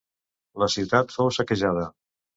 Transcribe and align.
La 0.63 0.69
ciutat 0.77 1.13
fou 1.19 1.29
saquejada. 1.37 1.89